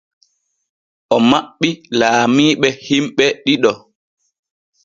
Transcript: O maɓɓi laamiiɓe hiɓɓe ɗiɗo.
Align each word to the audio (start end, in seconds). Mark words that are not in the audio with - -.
O 1.13 1.15
maɓɓi 1.29 1.69
laamiiɓe 1.99 2.67
hiɓɓe 2.85 3.25
ɗiɗo. 3.43 3.71